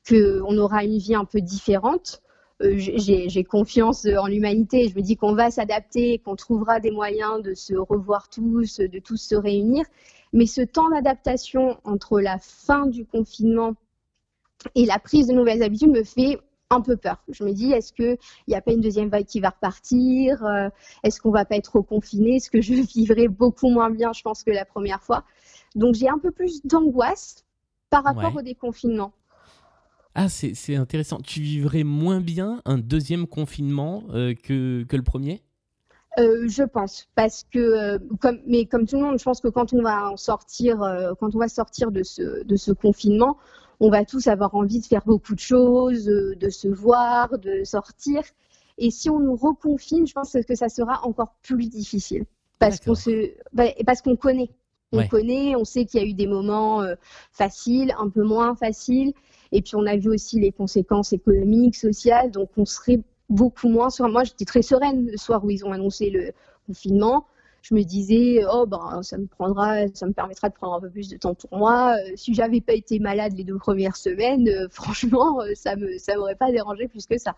qu'on 0.08 0.58
aura 0.58 0.86
une 0.86 1.00
vie 1.00 1.16
un 1.16 1.26
peu 1.26 1.42
différente? 1.42 2.22
Euh, 2.62 2.76
j'ai 2.78 3.44
confiance 3.44 4.06
en 4.06 4.28
l'humanité. 4.28 4.88
Je 4.88 4.96
me 4.96 5.02
dis 5.02 5.18
qu'on 5.18 5.36
va 5.36 5.52
s'adapter, 5.52 6.20
qu'on 6.20 6.38
trouvera 6.38 6.80
des 6.80 6.92
moyens 6.92 7.42
de 7.42 7.54
se 7.54 7.76
revoir 7.76 8.30
tous, 8.30 8.80
de 8.80 9.00
tous 9.00 9.18
se 9.18 9.36
réunir. 9.36 9.84
Mais 10.32 10.46
ce 10.46 10.62
temps 10.62 10.90
d'adaptation 10.90 11.78
entre 11.84 12.22
la 12.22 12.38
fin 12.40 12.86
du 12.86 13.06
confinement 13.06 13.76
et 14.76 14.86
la 14.86 15.00
prise 15.00 15.28
de 15.28 15.34
nouvelles 15.34 15.64
habitudes 15.64 15.90
me 15.90 16.04
fait 16.04 16.40
un 16.70 16.82
peu 16.82 16.98
peur. 16.98 17.18
Je 17.30 17.44
me 17.44 17.52
dis, 17.52 17.72
est-ce 17.72 17.94
qu'il 17.94 18.18
n'y 18.48 18.56
a 18.56 18.62
pas 18.62 18.72
une 18.72 18.82
deuxième 18.82 19.10
vague 19.10 19.26
qui 19.26 19.40
va 19.40 19.50
repartir 19.50 20.44
euh, 20.46 20.70
Est-ce 21.04 21.20
qu'on 21.20 21.32
va 21.32 21.46
pas 21.46 21.56
être 21.56 21.82
confiné 21.82 22.36
Est-ce 22.36 22.50
que 22.50 22.62
je 22.62 22.74
vivrai 22.96 23.28
beaucoup 23.28 23.70
moins 23.70 23.90
bien, 23.90 24.14
je 24.14 24.22
pense, 24.22 24.44
que 24.44 24.52
la 24.52 24.66
première 24.66 25.02
fois 25.02 25.24
Donc 25.76 25.96
j'ai 25.96 26.10
un 26.10 26.20
peu 26.20 26.32
plus 26.32 26.66
d'angoisse 26.66 27.46
par 27.90 28.04
rapport 28.04 28.36
au 28.36 28.42
déconfinement. 28.42 29.14
Ah, 30.14 30.28
c'est 30.30 30.76
intéressant. 30.76 31.20
Tu 31.22 31.40
vivrais 31.40 31.84
moins 31.84 32.20
bien 32.20 32.62
un 32.66 32.78
deuxième 32.78 33.26
confinement 33.26 34.04
euh, 34.12 34.34
que, 34.36 34.84
que 34.84 34.96
le 34.96 35.04
premier? 35.04 35.42
Euh, 36.18 36.48
je 36.48 36.64
pense, 36.64 37.08
parce 37.16 37.46
que, 37.52 37.98
comme, 38.18 38.40
mais 38.46 38.66
comme 38.66 38.86
tout 38.86 38.98
le 38.98 39.04
monde, 39.04 39.20
je 39.20 39.24
pense 39.24 39.40
que 39.40 39.48
quand 39.48 39.74
on 39.74 39.82
va 39.82 40.10
en 40.10 40.18
sortir, 40.18 40.80
quand 41.20 41.34
on 41.34 41.40
va 41.40 41.48
sortir 41.48 41.92
de 41.92 42.04
ce, 42.04 42.44
de 42.44 42.56
ce 42.58 42.72
confinement, 42.72 43.38
on 43.80 43.90
va 43.90 44.06
tous 44.06 44.28
avoir 44.28 44.56
envie 44.56 44.80
de 44.80 44.86
faire 44.86 45.04
beaucoup 45.06 45.36
de 45.36 45.40
choses, 45.40 46.10
euh, 46.10 46.36
de 46.36 46.50
se 46.50 46.68
voir, 46.68 47.38
de 47.38 47.64
sortir. 47.64 48.22
Et 48.78 48.92
si 48.92 49.10
on 49.10 49.20
nous 49.20 49.36
reconfine, 49.36 50.08
je 50.08 50.14
pense 50.14 50.36
que 50.48 50.56
ça 50.56 50.70
sera 50.70 51.06
encore 51.06 51.36
plus 51.42 51.70
difficile. 51.70 52.26
Parce 52.60 52.80
qu'on 52.80 52.96
se, 52.96 53.32
bah, 53.54 53.66
parce 53.86 54.02
qu'on 54.02 54.16
connaît. 54.16 54.50
On 54.92 55.08
connaît, 55.08 55.56
on 55.56 55.66
sait 55.66 55.86
qu'il 55.86 56.02
y 56.02 56.04
a 56.04 56.08
eu 56.08 56.14
des 56.14 56.26
moments 56.26 56.82
euh, 56.82 56.96
faciles, 57.32 57.94
un 58.00 58.10
peu 58.10 58.24
moins 58.24 58.56
faciles. 58.56 59.14
Et 59.52 59.62
puis 59.62 59.76
on 59.76 59.86
a 59.86 59.96
vu 59.96 60.10
aussi 60.10 60.40
les 60.40 60.52
conséquences 60.52 61.14
économiques, 61.14 61.76
sociales. 61.76 62.32
Donc 62.32 62.50
on 62.58 62.66
serait 62.66 63.00
beaucoup 63.30 63.70
moins 63.70 63.92
sur. 63.92 64.10
Moi, 64.10 64.24
j'étais 64.24 64.46
très 64.46 64.64
sereine 64.64 65.06
le 65.06 65.18
soir 65.18 65.46
où 65.46 65.52
ils 65.52 65.64
ont 65.64 65.72
annoncé 65.72 66.10
le 66.10 66.32
confinement 66.66 67.26
je 67.62 67.74
me 67.74 67.84
disais, 67.84 68.42
oh 68.52 68.66
ben, 68.66 69.02
ça 69.04 69.18
me 69.18 69.28
prendra, 69.28 69.88
ça 69.94 70.06
me 70.06 70.14
permettra 70.14 70.50
de 70.50 70.54
prendre 70.54 70.76
un 70.76 70.82
peu 70.82 70.90
plus 70.90 71.10
de 71.10 71.18
temps 71.18 71.36
pour 71.36 71.58
moi. 71.58 71.96
Euh, 71.96 72.12
si 72.16 72.34
j'avais 72.34 72.62
pas 72.62 72.74
été 72.74 73.00
malade 73.00 73.34
les 73.36 73.44
deux 73.44 73.58
premières 73.58 73.96
semaines, 73.96 74.48
euh, 74.48 74.68
franchement, 74.72 75.42
euh, 75.42 75.52
ça 75.56 75.76
me, 75.76 75.98
ça 75.98 76.16
m'aurait 76.16 76.36
pas 76.36 76.52
dérangé 76.52 76.88
plus 76.88 77.06
que 77.06 77.18
ça. 77.18 77.36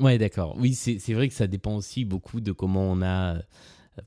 Ouais, 0.00 0.18
d'accord. 0.18 0.56
Oui, 0.58 0.74
c'est 0.74 1.12
vrai 1.12 1.28
que 1.28 1.34
ça 1.34 1.46
dépend 1.46 1.76
aussi 1.76 2.04
beaucoup 2.04 2.40
de 2.40 2.50
comment 2.50 2.82
on 2.82 3.00
a 3.00 3.36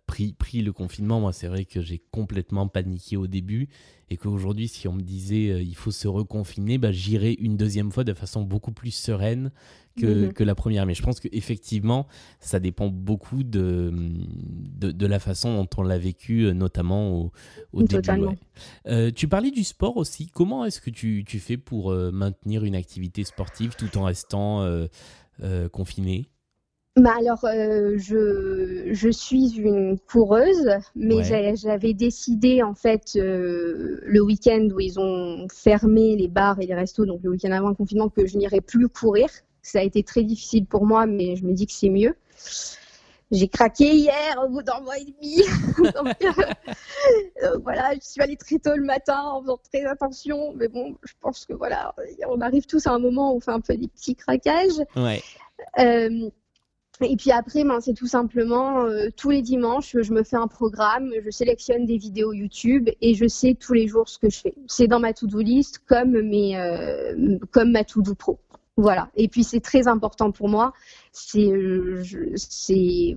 pris, 0.05 0.33
pris 0.33 0.61
le 0.61 0.73
confinement. 0.73 1.19
Moi, 1.19 1.33
c'est 1.33 1.47
vrai 1.47 1.65
que 1.65 1.81
j'ai 1.81 2.01
complètement 2.11 2.67
paniqué 2.67 3.17
au 3.17 3.27
début 3.27 3.69
et 4.09 4.17
qu'aujourd'hui, 4.17 4.67
si 4.67 4.87
on 4.87 4.93
me 4.93 5.01
disait 5.01 5.63
il 5.63 5.75
faut 5.75 5.91
se 5.91 6.07
reconfiner, 6.07 6.77
bah, 6.77 6.91
j'irais 6.91 7.33
une 7.33 7.57
deuxième 7.57 7.91
fois 7.91 8.03
de 8.03 8.13
façon 8.13 8.43
beaucoup 8.43 8.71
plus 8.71 8.91
sereine 8.91 9.51
Mhm. 10.05 10.33
que, 10.33 10.43
la 10.43 10.55
première. 10.55 10.85
Mais 10.85 10.93
je 10.93 11.01
pense 11.01 11.19
qu'effectivement, 11.19 12.07
ça 12.39 12.59
dépend 12.59 12.87
beaucoup 12.87 13.43
de, 13.43 13.91
de, 14.79 15.05
la 15.05 15.19
façon 15.19 15.55
dont 15.55 15.69
on 15.77 15.83
l'a 15.83 15.97
vécu, 15.97 16.43
euh, 16.43 16.53
notamment 16.53 17.11
au, 17.11 17.31
au 17.73 17.83
début. 17.83 18.09
Euh, 18.87 19.11
tu 19.11 19.27
parlais 19.27 19.51
du 19.51 19.63
sport 19.63 19.97
aussi. 19.97 20.27
Comment 20.27 20.65
est-ce 20.65 20.81
que 20.81 20.89
tu, 20.89 21.23
tu, 21.25 21.39
fais 21.39 21.57
pour 21.57 21.91
euh, 21.91 22.11
maintenir 22.11 22.63
une 22.63 22.75
activité 22.75 23.23
sportive 23.23 23.75
tout 23.75 23.97
en 23.97 24.03
restant 24.03 24.67
confiné? 25.71 26.29
Bah 26.97 27.13
alors, 27.19 27.39
je, 27.43 28.89
je, 28.91 29.09
suis 29.09 29.57
une 29.57 29.99
coureuse, 29.99 30.69
mais 30.95 31.23
j'avais 31.55 31.93
décidé 31.93 32.63
en 32.63 32.73
fait 32.73 33.11
le 33.15 34.19
week-end 34.19 34.67
où 34.73 34.79
ils 34.79 34.99
ont 34.99 35.47
fermé 35.53 36.15
les 36.15 36.27
bars 36.27 36.59
et 36.59 36.65
les 36.65 36.73
restos, 36.73 37.05
donc 37.05 37.21
le 37.23 37.29
week-end 37.29 37.51
avant 37.51 37.69
le 37.69 37.75
confinement, 37.75 38.09
que 38.09 38.25
je 38.25 38.37
n'irais 38.37 38.61
plus 38.61 38.89
courir. 38.89 39.29
Ça 39.61 39.79
a 39.79 39.83
été 39.83 40.01
très 40.01 40.23
difficile 40.23 40.65
pour 40.65 40.85
moi, 40.85 41.05
mais 41.05 41.35
je 41.35 41.45
me 41.45 41.53
dis 41.53 41.67
que 41.67 41.73
c'est 41.73 41.89
mieux. 41.89 42.15
j'ai 43.31 43.49
craqué 43.49 43.93
hier 43.93 44.41
au 44.43 44.49
bout 44.49 44.63
d'un 44.63 44.79
mois 44.79 44.97
et 44.97 45.05
demi. 45.05 45.43
Euh, 47.43 47.57
voilà, 47.63 47.93
je 47.93 47.99
suis 48.01 48.21
allée 48.21 48.35
très 48.35 48.57
tôt 48.57 48.75
le 48.75 48.83
matin 48.83 49.21
en 49.21 49.41
faisant 49.41 49.59
très 49.71 49.85
attention. 49.85 50.53
Mais 50.55 50.67
bon, 50.67 50.95
je 51.03 51.13
pense 51.21 51.45
que 51.45 51.53
voilà, 51.53 51.93
on 52.27 52.41
arrive 52.41 52.65
tous 52.65 52.87
à 52.87 52.91
un 52.91 52.99
moment 52.99 53.31
où 53.31 53.37
on 53.37 53.39
fait 53.39 53.51
un 53.51 53.61
peu 53.61 53.77
des 53.77 53.87
petits 53.87 54.15
craquages. 54.15 54.81
Ouais. 54.95 55.21
Et 57.01 57.15
puis 57.15 57.31
après, 57.31 57.63
ben, 57.63 57.79
c'est 57.79 57.93
tout 57.93 58.07
simplement 58.07 58.85
euh, 58.85 59.09
tous 59.15 59.29
les 59.29 59.41
dimanches, 59.41 59.95
je 60.01 60.13
me 60.13 60.23
fais 60.23 60.35
un 60.35 60.47
programme, 60.47 61.11
je 61.23 61.29
sélectionne 61.29 61.85
des 61.85 61.97
vidéos 61.97 62.33
YouTube 62.33 62.89
et 63.01 63.13
je 63.13 63.27
sais 63.27 63.53
tous 63.53 63.73
les 63.73 63.87
jours 63.87 64.09
ce 64.09 64.17
que 64.17 64.29
je 64.29 64.39
fais. 64.39 64.55
C'est 64.67 64.87
dans 64.87 64.99
ma 64.99 65.13
to-do 65.13 65.39
list 65.39 65.79
comme 65.85 66.19
mes, 66.21 66.57
euh, 66.57 67.37
comme 67.51 67.71
ma 67.71 67.83
to-do 67.83 68.15
pro. 68.15 68.39
Voilà. 68.77 69.09
Et 69.15 69.27
puis 69.27 69.43
c'est 69.43 69.59
très 69.59 69.87
important 69.87 70.31
pour 70.31 70.49
moi. 70.49 70.73
Euh, 71.35 72.03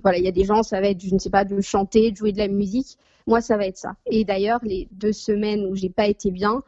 voilà, 0.03 0.17
il 0.17 0.23
y 0.23 0.27
a 0.27 0.31
des 0.31 0.45
gens, 0.45 0.61
ça 0.61 0.79
va 0.79 0.87
être, 0.89 1.01
je 1.01 1.13
ne 1.13 1.19
sais 1.19 1.29
pas, 1.31 1.45
de 1.45 1.59
chanter, 1.61 2.11
de 2.11 2.17
jouer 2.17 2.33
de 2.33 2.37
la 2.37 2.47
musique. 2.47 2.97
Moi, 3.25 3.41
ça 3.41 3.57
va 3.57 3.65
être 3.65 3.77
ça. 3.77 3.95
Et 4.05 4.25
d'ailleurs, 4.25 4.59
les 4.63 4.87
deux 4.91 5.13
semaines 5.13 5.65
où 5.65 5.75
j'ai 5.75 5.89
pas 5.89 6.07
été 6.07 6.29
bien, 6.29 6.61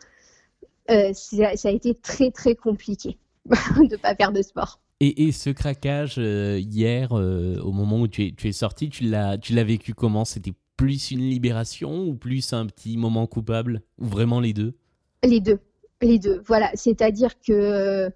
ça 0.88 1.70
a 1.70 1.72
été 1.72 1.96
très 1.96 2.32
très 2.32 2.55
compliqué 2.55 3.17
de 3.46 3.98
pas 3.98 4.15
faire 4.15 4.32
de 4.32 4.41
sport. 4.41 4.79
Et, 5.05 5.33
ce 5.33 5.50
craquage 5.50 6.15
euh, 6.17 6.57
hier, 6.60 7.12
euh, 7.12 7.60
au 7.62 7.74
moment 7.74 8.00
où 8.00 8.07
tu 8.07 8.25
es, 8.25 8.31
tu 8.31 8.53
sorti, 8.53 8.89
tu 8.89 9.03
l'as, 9.03 9.38
tu 9.38 9.53
l'as 9.53 9.65
vécu 9.65 9.93
comment? 9.93 10.24
C'était 10.24 10.53
plus 10.77 11.12
une 11.12 11.29
libération 11.29 12.05
ou 12.05 12.15
plus 12.15 12.53
un 12.53 12.65
petit 12.67 12.95
moment 12.95 13.27
coupable? 13.27 13.81
Ou 13.98 14.05
vraiment 14.05 14.39
les 14.39 14.53
deux? 14.53 14.75
Les 15.22 15.41
deux. 15.41 15.60
Les 16.01 16.19
deux, 16.19 16.41
voilà. 16.45 16.72
C'est-à-dire 16.74 17.39
que, 17.39 18.10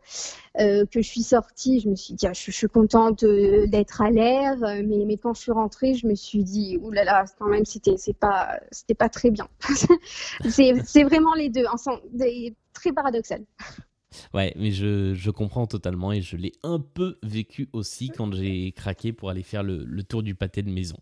euh, 0.60 0.86
que 0.86 1.02
je 1.02 1.08
suis 1.08 1.24
sortie, 1.24 1.82
je 1.82 1.90
me 1.90 1.96
suis 1.96 2.14
dit, 2.14 2.28
ah, 2.28 2.34
je, 2.34 2.52
suis 2.52 2.68
contente 2.68 3.24
d'être 3.24 4.02
à 4.02 4.10
l'air, 4.10 4.58
mais, 4.60 5.06
mais 5.06 5.18
quand 5.18 5.34
je 5.34 5.42
suis 5.42 5.52
rentrée, 5.54 5.94
je 5.94 6.08
me 6.08 6.16
suis 6.16 6.44
dit, 6.44 6.78
oulala, 6.82 7.26
quand 7.38 7.48
même, 7.48 7.64
c'était, 7.66 7.96
c'est 7.98 8.18
pas, 8.18 8.60
pas 8.98 9.10
très 9.10 9.30
bien. 9.30 9.48
c'est 10.50 11.04
vraiment 11.04 11.34
les 11.36 11.50
deux, 11.50 11.66
ensemble, 11.66 12.02
très 12.74 12.92
paradoxal. 12.92 13.44
Ouais, 14.34 14.54
mais 14.56 14.72
je, 14.72 15.14
je, 15.14 15.32
comprends 15.32 15.68
totalement 15.68 16.12
et 16.12 16.22
je 16.22 16.38
l'ai 16.38 16.54
un 16.64 16.80
peu 16.80 17.18
vécu 17.24 17.70
aussi 17.74 18.10
quand 18.10 18.34
j'ai 18.34 18.72
craqué 18.72 19.14
pour 19.14 19.30
aller 19.30 19.44
faire 19.44 19.64
le, 19.64 19.84
le, 19.86 20.04
tour 20.04 20.24
du 20.24 20.36
pâté 20.36 20.62
de 20.64 20.70
maison. 20.70 20.98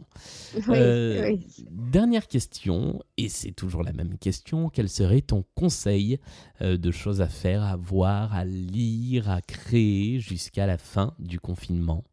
Euh, 0.76 1.38
dernière 1.70 2.28
question, 2.28 3.02
et 3.18 3.30
c'est 3.30 3.52
toujours 3.52 3.84
la 3.84 3.94
même 3.94 4.18
question, 4.18 4.70
quel 4.70 4.90
serait 4.90 5.22
ton 5.22 5.46
conseil 5.56 6.20
euh, 6.62 6.78
de 6.78 6.92
choses 6.92 7.22
à 7.22 7.28
faire, 7.28 7.64
à 7.64 7.76
voir, 7.76 8.34
à 8.34 8.46
lire, 8.46 9.30
à 9.30 9.42
créer 9.42 10.20
jusqu'à 10.20 10.66
la 10.66 10.78
fin 10.78 11.14
du 11.20 11.40
confinement? 11.40 12.04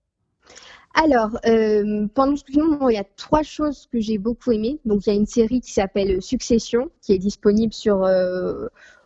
Alors, 0.94 1.38
euh, 1.46 2.06
pendant 2.14 2.36
ce 2.36 2.44
confinement, 2.44 2.88
il 2.88 2.94
y 2.94 2.98
a 2.98 3.06
trois 3.16 3.42
choses 3.42 3.88
que 3.90 4.00
j'ai 4.00 4.18
beaucoup 4.18 4.52
aimées. 4.52 4.78
Donc, 4.84 5.06
il 5.06 5.10
y 5.10 5.12
a 5.12 5.16
une 5.16 5.26
série 5.26 5.60
qui 5.60 5.72
s'appelle 5.72 6.20
Succession, 6.20 6.90
qui 7.00 7.14
est 7.14 7.18
disponible 7.18 7.72
sur 7.72 8.06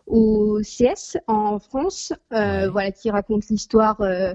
au 0.06 0.60
CS 0.62 1.18
en 1.26 1.58
France, 1.58 2.12
euh, 2.32 2.70
voilà, 2.70 2.92
qui 2.92 3.10
raconte 3.10 3.48
l'histoire 3.48 4.00
euh, 4.00 4.34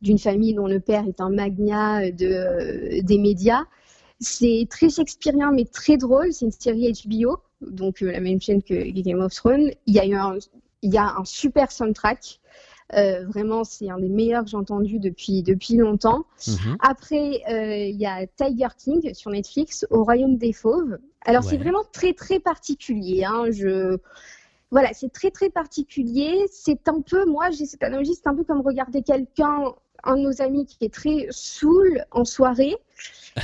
d'une 0.00 0.18
famille 0.18 0.54
dont 0.54 0.66
le 0.66 0.80
père 0.80 1.06
est 1.06 1.20
un 1.20 1.30
magnat 1.30 2.10
de, 2.10 2.26
euh, 2.26 3.02
des 3.02 3.18
médias. 3.18 3.64
C'est 4.20 4.66
très 4.70 4.88
shakespearien 4.88 5.52
mais 5.52 5.64
très 5.64 5.96
drôle. 5.96 6.32
C'est 6.32 6.44
une 6.44 6.52
série 6.52 6.92
HBO, 7.06 7.38
donc 7.60 8.00
la 8.00 8.20
même 8.20 8.40
chaîne 8.40 8.62
que 8.62 8.74
Game 9.00 9.20
of 9.20 9.32
Thrones. 9.34 9.70
Il 9.86 9.94
y 9.94 10.00
a 10.00 10.06
eu 10.06 10.14
un, 10.14 10.38
il 10.82 10.92
y 10.92 10.98
a 10.98 11.14
un 11.16 11.24
super 11.24 11.70
soundtrack. 11.72 12.40
vraiment, 12.92 13.64
c'est 13.64 13.90
un 13.90 13.98
des 13.98 14.08
meilleurs 14.08 14.44
que 14.44 14.50
j'ai 14.50 14.56
entendu 14.56 14.98
depuis, 14.98 15.42
depuis 15.42 15.76
longtemps. 15.76 16.24
Mhm. 16.46 16.76
Après, 16.80 17.42
il 17.48 17.96
y 17.96 18.06
a 18.06 18.26
Tiger 18.26 18.68
King 18.78 19.14
sur 19.14 19.30
Netflix, 19.30 19.86
Au 19.90 20.04
Royaume 20.04 20.36
des 20.36 20.52
Fauves. 20.52 20.98
Alors, 21.24 21.42
c'est 21.42 21.56
vraiment 21.56 21.84
très, 21.92 22.12
très 22.12 22.38
particulier. 22.38 23.24
Hein. 23.24 23.46
Je 23.50 23.98
voilà, 24.72 24.92
c'est 24.94 25.12
très 25.12 25.30
très 25.30 25.50
particulier. 25.50 26.46
C'est 26.50 26.88
un 26.88 27.00
peu, 27.02 27.24
moi 27.26 27.50
j'ai 27.50 27.66
cette 27.66 27.84
analogie, 27.84 28.14
c'est 28.14 28.26
un 28.26 28.34
peu 28.34 28.42
comme 28.42 28.62
regarder 28.62 29.02
quelqu'un, 29.02 29.74
un 30.02 30.16
de 30.16 30.22
nos 30.22 30.42
amis 30.42 30.66
qui 30.66 30.84
est 30.84 30.92
très 30.92 31.26
saoul 31.30 32.04
en 32.10 32.24
soirée 32.24 32.74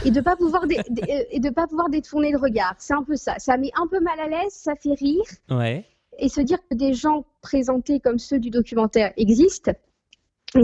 et 0.04 0.11
de 0.11 0.20
pas 0.20 0.37
pouvoir 0.37 0.64
et 0.68 1.38
de 1.38 1.50
pas 1.50 1.66
pouvoir 1.66 1.90
détourner 1.90 2.32
le 2.32 2.38
regard. 2.38 2.75
C'est 2.78 2.94
un 2.94 3.04
peu 3.04 3.14
ça. 3.14 3.38
Ça 3.38 3.56
met 3.58 3.70
un 3.80 3.87
peu 3.87 4.00
mal 4.00 4.18
à 4.18 4.26
l'aise, 4.26 4.52
ça 4.52 4.75
fait 4.75 4.94
rire. 4.94 5.23
Ouais. 5.50 5.85
Et 6.18 6.28
se 6.28 6.40
dire 6.40 6.58
que 6.68 6.75
des 6.75 6.94
gens 6.94 7.25
présentés 7.42 8.00
comme 8.00 8.18
ceux 8.18 8.40
du 8.40 8.50
documentaire 8.50 9.12
existent, 9.16 9.73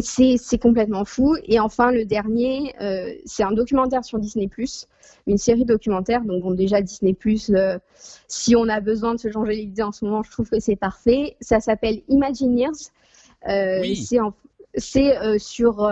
c'est 0.00 0.58
complètement 0.58 1.04
fou. 1.04 1.36
Et 1.44 1.60
enfin, 1.60 1.90
le 1.90 2.04
dernier, 2.04 2.74
euh, 2.80 3.12
c'est 3.24 3.42
un 3.42 3.52
documentaire 3.52 4.04
sur 4.04 4.18
Disney+, 4.18 4.48
une 5.26 5.38
série 5.38 5.64
documentaire. 5.64 6.22
Donc, 6.22 6.42
bon, 6.42 6.52
déjà, 6.52 6.80
Disney+, 6.80 7.16
euh, 7.50 7.78
si 8.26 8.56
on 8.56 8.68
a 8.68 8.80
besoin 8.80 9.14
de 9.14 9.20
se 9.20 9.30
changer 9.30 9.54
les 9.54 9.62
idées 9.62 9.82
en 9.82 9.92
ce 9.92 10.04
moment, 10.04 10.22
je 10.22 10.30
trouve 10.30 10.48
que 10.48 10.60
c'est 10.60 10.76
parfait. 10.76 11.36
Ça 11.40 11.60
s'appelle 11.60 12.02
Imagineers. 12.08 12.90
Euh, 13.48 13.80
oui. 13.80 14.08
C'est 14.76 15.16
euh, 15.18 15.38
sur 15.38 15.88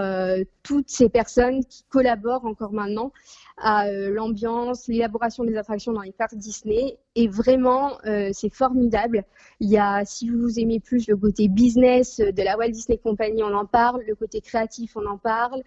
toutes 0.65 0.89
ces 0.89 1.09
personnes 1.09 1.65
qui 1.65 1.85
collaborent 1.89 2.47
encore 2.47 2.73
maintenant 2.73 3.13
à 3.63 3.87
euh, 3.87 4.11
l'ambiance, 4.11 4.89
l'élaboration 4.89 5.45
des 5.45 5.57
attractions 5.57 5.93
dans 5.93 6.03
les 6.03 6.13
parcs 6.13 6.35
Disney. 6.35 6.99
Et 7.15 7.29
vraiment, 7.29 7.97
euh, 8.07 8.31
c'est 8.33 8.53
formidable. 8.53 9.25
Il 9.61 9.71
y 9.71 9.79
a, 9.79 10.05
si 10.05 10.29
vous 10.29 10.59
aimez 10.59 10.81
plus 10.81 11.07
le 11.07 11.17
côté 11.17 11.49
business 11.49 12.19
de 12.19 12.43
la 12.43 12.59
Walt 12.59 12.71
Disney 12.71 12.99
Company, 12.99 13.43
on 13.43 13.55
en 13.55 13.65
parle. 13.65 14.03
Le 14.07 14.17
côté 14.17 14.41
créatif, 14.41 14.97
on 14.97 15.07
en 15.07 15.17
parle. 15.17 15.63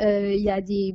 Euh, 0.00 0.32
il 0.32 0.42
y 0.42 0.50
a 0.50 0.60
des 0.60 0.94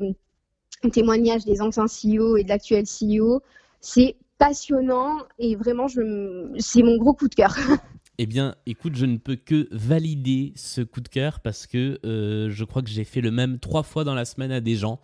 témoignages 0.92 1.46
des 1.46 1.62
anciens 1.62 1.86
CEO 1.86 2.36
et 2.38 2.44
de 2.44 2.50
l'actuel 2.50 2.86
CEO. 2.86 3.42
C'est 3.80 4.16
passionnant 4.40 5.18
et 5.38 5.56
vraiment, 5.56 5.88
c'est 5.88 6.84
mon 6.84 6.98
gros 6.98 7.14
coup 7.14 7.28
de 7.28 7.36
cœur. 7.36 7.56
Eh 8.22 8.26
bien, 8.26 8.56
écoute, 8.66 8.98
je 8.98 9.06
ne 9.06 9.16
peux 9.16 9.38
que 9.38 9.70
valider 9.72 10.52
ce 10.58 10.82
coup 10.82 11.00
de 11.00 11.08
cœur 11.08 11.40
parce 11.40 11.66
que 11.68 12.00
je 12.04 12.64
crois 12.66 12.82
que 12.82 12.90
j'ai 12.90 13.06
fait 13.06 13.22
le 13.22 13.32
même 13.32 13.60
trois 13.60 13.82
fois 13.82 14.04
dans 14.04 14.14
la 14.14 14.26
semaine 14.26 14.52
à 14.52 14.60
des 14.60 14.76
gens. 14.76 15.00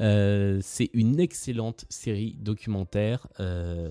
Euh, 0.00 0.58
c'est 0.62 0.90
une 0.92 1.20
excellente 1.20 1.84
série 1.88 2.36
documentaire. 2.40 3.26
Euh, 3.40 3.90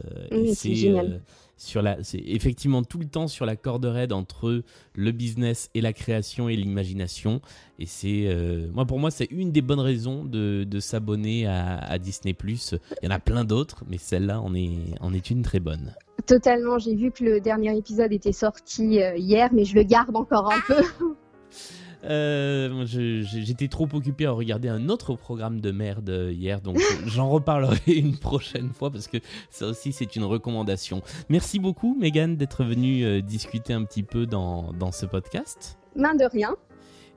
c'est 0.54 0.76
génial. 0.76 1.06
Euh, 1.06 1.18
sur 1.56 1.82
la, 1.82 2.04
c'est 2.04 2.18
effectivement 2.18 2.84
tout 2.84 2.98
le 2.98 3.06
temps 3.06 3.28
sur 3.28 3.46
la 3.46 3.56
corde 3.56 3.86
raide 3.86 4.12
entre 4.12 4.64
le 4.96 5.12
business 5.12 5.70
et 5.74 5.82
la 5.82 5.94
création 5.94 6.50
et 6.50 6.56
l'imagination. 6.56 7.42
Et 7.80 7.86
c'est, 7.86 8.28
moi 8.74 8.86
pour 8.86 9.00
moi, 9.00 9.12
c'est 9.12 9.30
une 9.32 9.52
des 9.52 9.62
bonnes 9.62 9.80
raisons 9.80 10.26
de, 10.26 10.66
de 10.68 10.80
s'abonner 10.80 11.46
à, 11.46 11.78
à, 11.78 12.00
Disney+. 12.00 12.36
Il 12.44 12.80
y 13.04 13.08
en 13.08 13.12
a 13.12 13.20
plein 13.20 13.46
d'autres, 13.46 13.86
mais 13.88 13.98
celle-là 13.98 14.42
en 14.42 14.54
est, 14.56 15.00
en 15.00 15.14
est 15.14 15.30
une 15.30 15.44
très 15.44 15.60
bonne. 15.60 15.94
Totalement. 16.26 16.78
J'ai 16.78 16.96
vu 16.96 17.12
que 17.12 17.24
le 17.24 17.42
dernier 17.42 17.78
épisode 17.78 18.12
était 18.12 18.32
sorti 18.32 19.00
hier, 19.16 19.50
mais 19.52 19.66
je 19.66 19.76
le 19.76 19.84
garde 19.84 20.16
encore 20.16 20.52
un 20.54 20.60
peu. 20.68 20.84
Euh, 22.06 22.84
j'étais 22.86 23.70
trop 23.70 23.88
occupé 23.94 24.26
à 24.26 24.32
regarder 24.32 24.68
un 24.68 24.90
autre 24.90 25.16
programme 25.16 25.62
de 25.62 25.72
merde 25.72 26.32
hier, 26.32 26.60
donc 26.60 26.78
j'en 27.06 27.30
reparlerai 27.30 27.80
une 27.88 28.18
prochaine 28.18 28.72
fois 28.74 28.92
parce 28.92 29.08
que 29.08 29.18
ça 29.50 29.68
aussi 29.68 29.94
c'est 29.94 30.16
une 30.16 30.26
recommandation. 30.26 31.02
Merci 31.30 31.60
beaucoup 31.60 31.96
Megan 32.00 32.36
d'être 32.36 32.64
venue 32.64 33.06
euh, 33.06 33.22
discuter 33.22 33.74
un 33.74 33.84
petit 33.86 34.04
peu 34.04 34.26
dans, 34.26 34.74
dans, 34.74 34.92
ce 34.92 35.06
podcast. 35.06 35.78
Main 35.96 36.16
de 36.16 36.26
rien. 36.26 36.56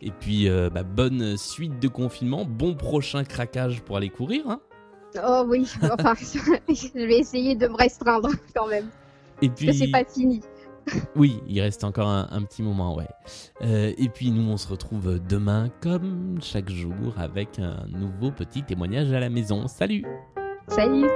Et 0.02 0.12
puis 0.12 0.48
euh, 0.48 0.70
bah, 0.70 0.84
bonne 0.84 1.36
suite 1.36 1.80
de 1.80 1.88
confinement, 1.88 2.44
bon 2.44 2.74
prochain 2.74 3.24
craquage 3.24 3.82
pour 3.82 3.96
aller 3.96 4.10
courir. 4.10 4.48
Hein. 4.48 4.60
Oh 5.24 5.44
oui, 5.48 5.70
enfin 5.82 6.14
je 6.14 6.92
vais 6.94 7.18
essayer 7.18 7.54
de 7.54 7.68
me 7.68 7.76
restreindre 7.76 8.30
quand 8.54 8.68
même. 8.68 8.88
Et 9.42 9.48
puis... 9.48 9.74
c'est 9.74 9.90
pas 9.90 10.04
fini. 10.04 10.40
oui, 11.16 11.40
il 11.48 11.60
reste 11.60 11.84
encore 11.84 12.08
un, 12.08 12.42
petit 12.42 12.62
moment, 12.62 12.94
ouais. 12.94 13.08
Euh, 13.62 13.92
et 13.98 14.08
puis 14.08 14.30
nous, 14.30 14.48
on 14.48 14.56
se 14.56 14.68
retrouve 14.68 15.20
demain, 15.28 15.68
comme 15.80 16.38
chaque 16.40 16.70
jour, 16.70 17.14
avec 17.16 17.58
un 17.58 17.86
nouveau 17.88 18.30
petit 18.30 18.62
témoignage 18.62 19.12
à 19.12 19.20
la 19.20 19.28
maison. 19.28 19.66
Salut 19.66 20.04
Salut 20.68 21.06